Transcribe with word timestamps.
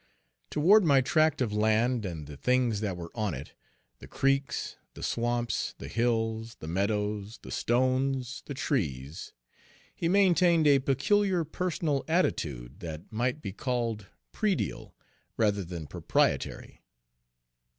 Toward 0.49 0.83
my 0.83 0.99
tract 1.01 1.41
of 1.41 1.53
land 1.53 2.07
and 2.07 2.25
the 2.25 2.35
things 2.35 2.79
that 2.79 2.97
were 2.97 3.11
on 3.13 3.35
it 3.35 3.53
the 3.99 4.07
creeks, 4.07 4.75
the 4.95 5.03
swamps, 5.03 5.75
the 5.77 5.87
hills, 5.87 6.55
the 6.55 6.67
meadows, 6.67 7.37
the 7.43 7.51
stones, 7.51 8.41
the 8.47 8.55
trees 8.55 9.31
he 9.93 10.07
Page 10.07 10.11
65 10.11 10.11
maintained 10.13 10.65
a 10.65 10.79
peculiar 10.79 11.43
personal 11.43 12.03
attitude, 12.07 12.79
that 12.79 13.11
might 13.11 13.43
be 13.43 13.51
called 13.51 14.07
predial 14.33 14.93
rather 15.37 15.63
than 15.63 15.85
proprietary. 15.85 16.81